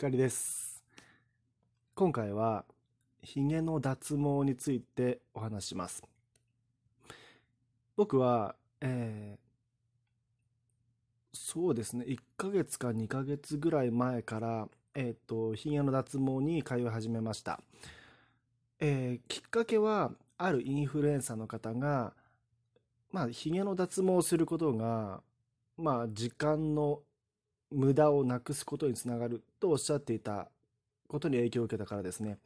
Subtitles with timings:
[0.00, 0.82] 光です。
[1.94, 2.64] 今回は、
[3.22, 6.02] ヒゲの脱毛についてお話します。
[7.96, 9.40] 僕は、えー
[11.34, 17.60] そうですね、1ヶ月か2ヶ月ぐらい前から、えっと、ヒゲの脱毛に通い始めました。
[18.78, 22.14] えーきっかけは、あるインフルエンサーの方が、
[23.12, 25.22] まあ、ヒゲの脱毛をすることが、
[25.76, 27.02] まあ、時間の
[27.70, 30.48] 無駄をなくすことにつながるとおっしゃっていた
[31.08, 32.38] ことに影響を受けたからですね。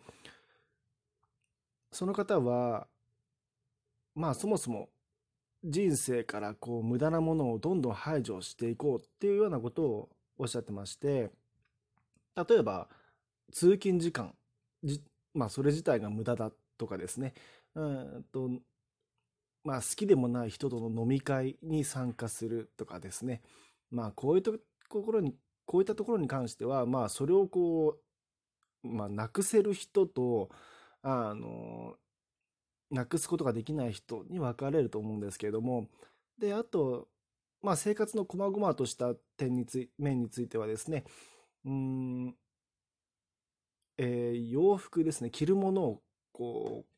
[1.93, 2.87] その方は、
[4.15, 4.89] まあそもそも
[5.65, 11.31] 人生からこう無駄なものをどんどん排除していこうっていうようなことをおっしゃってまして、
[12.37, 12.89] 例えば
[13.53, 14.35] 通勤時間、
[14.83, 15.03] じ
[15.35, 17.33] まあそれ自体が無駄だとかですね、
[17.75, 18.51] うんと、
[19.65, 23.41] まあ好きでもない人との飲み会に参加するとかですね、
[23.91, 24.59] まあこういうと
[25.03, 25.35] ころに、
[25.67, 27.99] こういったところに関しては、まあそれをこ
[28.85, 30.51] う、まあなくせる人と、
[31.03, 31.97] あの、
[32.91, 35.89] なくすことができない人に分かれると思うんですけれども、
[36.39, 37.09] で、あと、
[37.63, 41.05] まあ生活の細々とした点につい、面についてはですね、
[41.65, 42.37] うん、
[43.99, 46.95] えー洋服ですね、着るものをこう、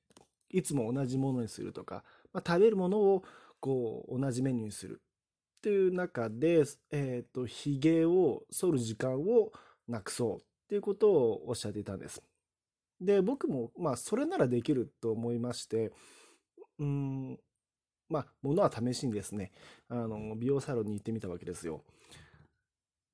[0.51, 3.25] いつも同じものにするとか、まあ、食べるものを
[3.61, 5.03] こう同じメニューにする。
[5.67, 9.51] っていう中で、えっと、ひげを剃る時間を
[9.89, 12.23] なくそうっていうことをおっしゃっていたんです。
[13.01, 15.91] で、僕も、まあ、それならできると思いまして、
[16.79, 17.41] うん、
[18.09, 19.51] まあ、ものは試しにですね、
[19.89, 21.83] あの、美容サロンに行ってみたわけですよ。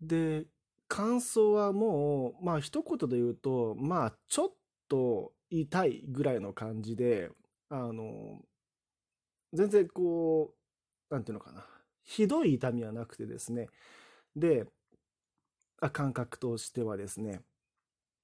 [0.03, 0.45] で、
[0.89, 4.49] 感想はもう、まあ、一言で言うと、まあ、ちょっ
[4.91, 7.31] と痛いぐらいの感じで、
[7.71, 8.43] あの、
[9.55, 10.53] 全然こ
[11.11, 11.67] う、なんていうのかな、
[12.05, 13.69] ひどい痛みはなくてですね、
[14.37, 14.67] で、
[15.93, 17.43] 感覚としてはですね、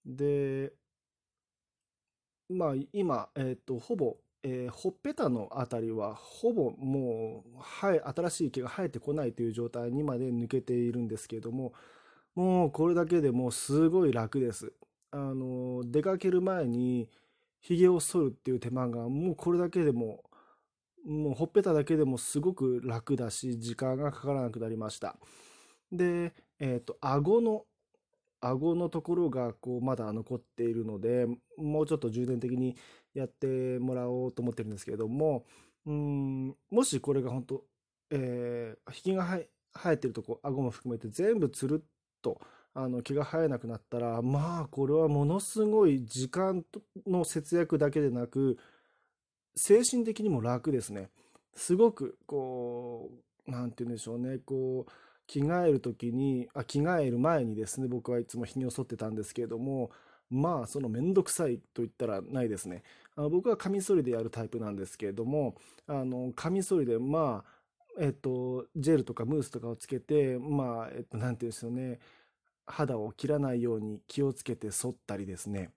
[0.06, 0.72] で、
[2.48, 11.72] まあ、今、えっと、ほぼ、えーほっぺたのあたりは、ほぼもう、はい、新しい毛が生えてこないという状態にまで抜けているんですけれども、
[12.34, 14.72] もうこれだけでもうすごい楽です。
[15.10, 17.08] あの、出かける前に、
[17.60, 20.24] ひげを剃るっていう手間が、もうこれだけでも、
[21.06, 25.16] もうほっぺただけでもすごく楽だし、時間がかからなくなりました。
[25.92, 27.64] で、えっと、顎の、
[28.40, 31.26] 顎のところがこうまだ残っているので、
[31.56, 32.76] もうちょっと重点的に
[33.14, 35.44] やってもらおうと思ってるんですけれども、
[35.86, 37.64] うん、もしこれが本当、
[38.10, 41.86] えー、ひげが生え、生えてるとこ、顎も含めて全部つるっ
[42.22, 42.40] と、
[42.74, 46.64] あの、毛が生えなくなったら、まあ、これはものすごい時間
[47.06, 48.58] の節約だけでなく、
[49.54, 51.10] 精神的にも楽ですね。
[51.54, 53.10] すごく、こ
[53.46, 54.92] う、なんて言うんでしょうね、こう、
[55.26, 59.90] 着替えるときに、あ、着替える前にですね、僕はいつもひげを剃ってたんですけれども、
[60.30, 62.82] まあ、そのめんどくさいと言ったらないですね。
[63.16, 67.58] あの僕はカミソリでやるタイプなんですけれども、あの、カミソリで、まあ、
[68.00, 71.98] えっと、ジェルとかムースとかをつけて、まあ、えっと、なんて言うんでしょうね、
[72.66, 75.70] 肌を切らないように気をつけて剃ったりですね。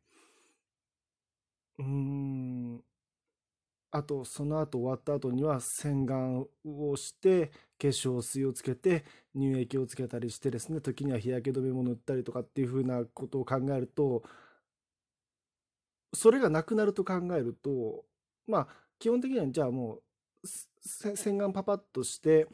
[1.80, 2.84] うーん、
[3.92, 7.48] あと、その後終わった後には洗顔をして、
[7.80, 9.04] 化粧水をつけて、
[9.36, 14.24] 乳液をつけたりしてですね、時には日焼け止めも塗ったりとかっていうふうなことを考えると、
[16.14, 18.06] それがなくなると考えると、
[18.48, 18.68] まあ、
[19.00, 20.48] 基本的にはじゃあもう、
[21.16, 22.48] 洗顔パパッとして、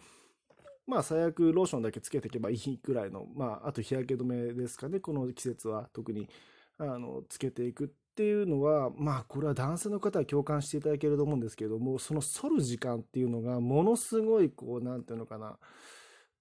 [0.87, 6.29] まあ、最悪ローションだけつけていけばいいくらいの、まあ、あと日焼け止めですかね、この季節は特に、
[6.77, 15.59] あの、つけていくっていうのは、まあ、これは男性の方は共感していただけると思うんですけれども、その剃る時間っていうのが、ものすごい、こう、なんていうのかな、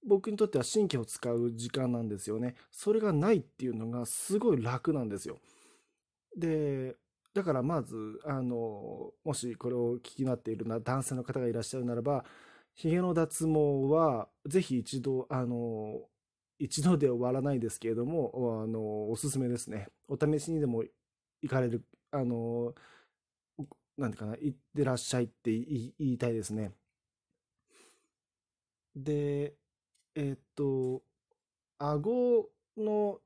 [0.06, 2.54] 僕にとっては神経を使う時間なんですよね。
[2.70, 5.38] それがないっていうのがすごい楽なんですよ。
[6.34, 6.96] で、
[7.34, 12.24] だからまず、あの、もしこれを聞きになっているな男性の方がいらっしゃるならば、
[12.72, 16.00] ヒゲの脱毛は、ぜひ一度、あの、
[16.58, 19.88] 一度で終わらないですけれども、あの、おすすめですね。
[20.08, 20.84] お試しにでも
[21.42, 22.74] 行かれる、あの、
[23.96, 26.72] なんていうかな、行ってらっしゃいって言いたいですね。
[28.94, 29.54] で、
[30.14, 31.02] えっと、
[31.78, 33.20] 顎の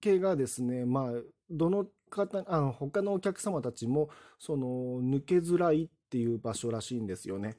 [0.00, 1.12] 毛がですね、まあ、
[1.50, 7.56] どの方、あの、他のお客様たちも、その、抜けづらいっていう場所らしいんですよね。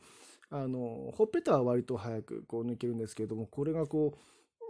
[0.50, 4.18] あの、ほっぺたは割と早くこう抜けるんですけれども、これがこ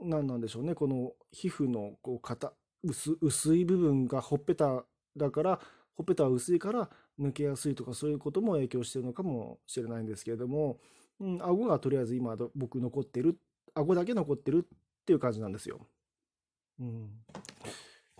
[0.01, 2.53] う、なんなんでしょうね、この皮膚のこう硬、
[2.83, 4.85] 薄、薄い部分がほっぺた
[5.15, 5.59] だから、
[5.95, 6.89] ほっぺたは薄いから
[7.19, 10.79] 抜けやすいとかそういうことも影響してるのかもしれないんですけれども、
[11.19, 13.37] うん、顎がとりあえず今僕残ってる、
[13.73, 15.85] 顎だけ残ってるっていう感じなんですよ。
[16.79, 17.09] うん。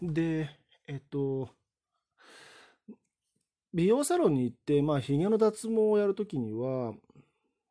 [0.01, 0.49] で、
[0.87, 1.49] えっと、
[3.73, 6.93] 美容サロンに行って、まあ、髭の脱毛をやるときには、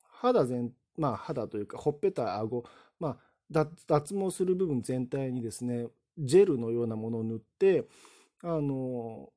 [0.03, 2.65] 肌全、まあ、肌というか、ほっぺた、顎、
[3.01, 3.19] ま
[3.51, 5.89] あ、脱毛する部分全体にですね、
[6.19, 7.85] ジェルのようなものを塗って、
[8.43, 9.33] あの、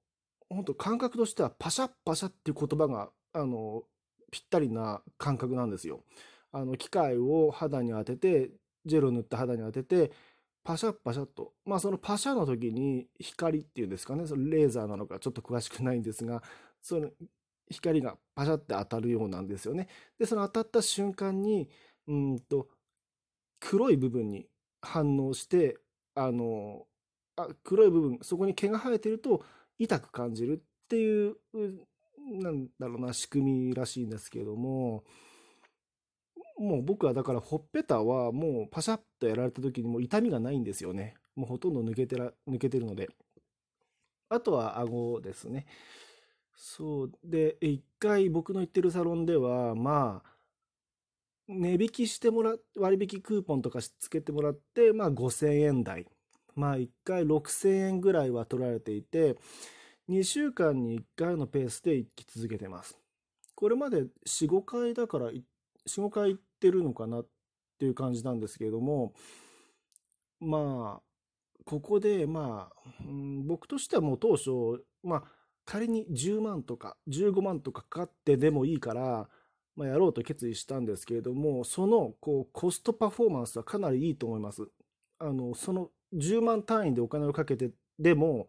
[0.50, 3.84] 本当感覚としてはパシャッパシャっていう言葉が、あの、
[4.32, 6.04] ぴったりな感覚なんですよ。
[6.52, 8.52] あの、機械を肌に当てて、
[8.86, 10.12] ジェルを塗って肌に当てて、
[10.64, 11.54] パシャッパシャッと。
[11.66, 16.44] まあそのパシャの時に光っていうんですかね、そのレーザーなのかちょっと詳しくないんですが、
[16.82, 17.10] その
[17.70, 19.88] 光がパシャって当たるようなんですよね。
[20.20, 21.70] で、その当たった瞬間に、
[22.08, 22.68] うんと、
[23.60, 24.48] 黒い部分に
[24.82, 25.78] 反応して、
[26.16, 26.86] あの、
[27.36, 29.44] あ黒い部分、そこに毛が生えてると
[29.80, 31.36] 痛く感じるっていう、
[32.32, 35.04] なんだろうな、仕組みらしいんですけども、
[36.58, 41.16] もう僕はだからほっぺたはもうパシャッとやられた時にもう痛みがないんですよね。
[41.36, 43.10] もうほとんど抜けてら、抜けてるので。
[44.30, 45.66] あとは顎ですね。
[46.56, 47.12] そう。
[47.24, 50.32] で、一回僕の行ってるサロンでは、まあ、
[51.48, 56.06] 値引きしてもら割引クーポンとかつけてもらって、まあ5000円台。
[56.56, 59.36] まあ1回6000円ぐらいは取られていて、
[60.10, 62.98] 2週間に1回のペースで行き続けてます。
[63.56, 65.42] これまで4、5回だから4、
[65.88, 67.28] 5回行ってるのかなっ
[67.80, 69.14] ていう感じなんですけれども、
[70.40, 71.02] まあ、
[71.66, 72.92] ここで、まあ、
[73.46, 75.24] 僕としてはもう当初、まあ、
[75.66, 79.30] 仮に10万とか15万とかかかってでもいいから、
[79.76, 84.68] まあ、やろうと決意したんですけれども、そのこうコストパフォーマンスはかなりいいと思います。
[85.20, 88.48] あのその10万単位でお金をかけてでも、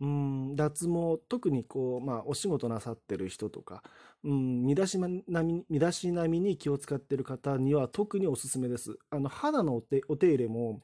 [0.00, 3.84] うん、脱毛、特にこう、まあ、お仕事なさってる人とか、
[4.24, 5.08] うん、身だしな
[5.42, 8.98] み身だしなみに気を使ってる方には特におすすめです。
[9.10, 10.80] あの肌のお手お手入れも、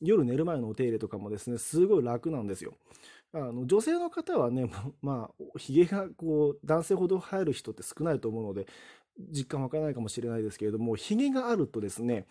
[0.00, 2.74] 夜寝る前のお手入れとかもですね、すごい楽なんですよ。
[3.32, 4.68] あの女性の方はね、
[5.02, 8.66] まあ、ひげがこう男性ほど生える人って少ないと思うので、
[9.30, 12.26] 実感わからないかもしれないですけれども、ひげがあるとですね、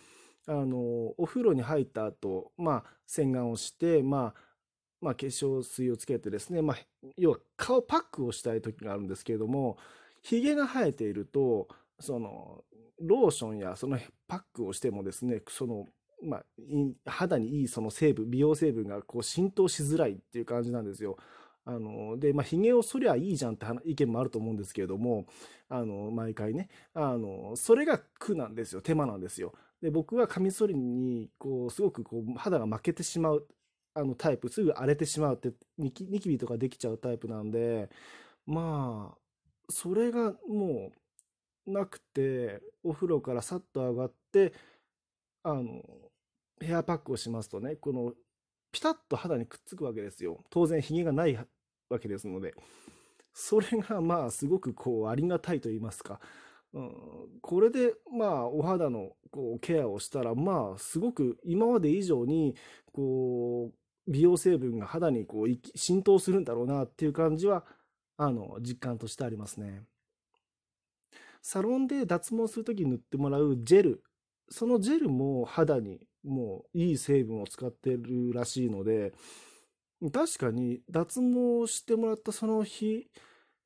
[0.47, 0.77] あの
[1.17, 4.41] お風呂に入った後、まあ、洗顔をして、まあ
[5.01, 6.77] まあ、化粧水をつけてですね、まあ、
[7.17, 9.77] 要は顔パックをしたい時があるんですけれども、
[10.23, 11.67] ひげが生えていると、
[11.99, 12.63] その
[12.99, 15.85] ローションやそのパックをしてもですね、その
[16.23, 16.43] まあ、
[17.11, 21.17] 肌にいいその成分、美容成分がこう浸透しづらいっていう感じなんですよ。
[21.65, 25.27] あので、まあ、髭を剃りゃいいじゃんって意見もあると思うんですけれども、
[25.69, 29.53] あの毎回ねあの、それが苦なんですよ、手間なんですよ。
[29.81, 33.47] で僕はカミソリにこうすごくこう肌が負けてしまう
[33.97, 37.89] あのタイプ、すぐ荒れてしまうってニキニキビとかできちゃうタイプなんで、
[38.45, 39.17] まあ、
[39.69, 40.91] それがも
[41.65, 44.53] うなくて、お風呂からさっと上がって、
[45.41, 45.81] あの、
[46.61, 48.13] ヘアパックをしますとね、この
[48.71, 50.43] ピタッと肌にくっつくわけですよ。
[50.51, 51.35] 当然、ひげがない
[51.89, 52.53] わけですので。
[53.33, 56.19] それがまあ、すごくこう、ありがたいと言いますか。
[56.73, 56.91] うん、
[57.41, 62.55] これでまあお肌のこうケアをしたらまあすごく今まで以上に
[62.93, 67.65] こう美容成分が肌にこう浸透するんだろうなっていう感じは
[68.17, 69.83] あの実感としてありますね。
[71.41, 74.03] サロンで脱毛する時に塗ってもらうジェル
[74.49, 79.13] そのジェルも肌にもういい成分を使ってるらしいので、
[80.13, 83.07] 確かに脱毛してもらったその日、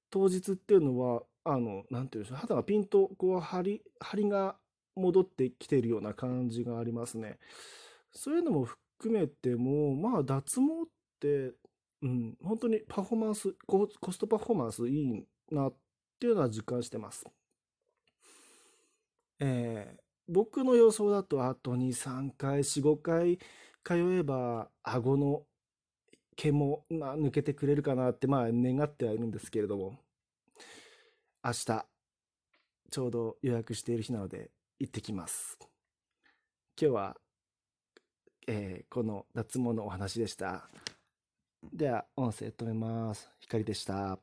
[0.10, 4.56] 当日っていうのは、あの、なんていうんでしょう、肌がピンとこう張り、張りが
[4.96, 7.40] 戻ってきてるような感じがありますね。
[8.12, 11.54] そういうのも含めても、まあ脱毛って、
[12.02, 15.74] うん、本当にパフォーマンスコ、コストパフォーマンスいいなっ
[16.20, 17.26] ていうのは実感してます。
[19.40, 23.40] えー、僕の予想だとあと2、3回、4、5回
[23.84, 25.44] 通えば、顎の
[26.36, 30.00] 毛も、まあ、抜けてくれるかなって、まあ、願ってはいるんですけれども、
[31.44, 31.86] 明日、
[32.92, 35.58] ちょうど予約している日なので、行ってきます。
[36.80, 37.18] 今日は、
[38.48, 40.70] えー、この脱毛のお話でした。
[41.74, 43.28] では、音声止めます。
[43.40, 44.20] 光でした。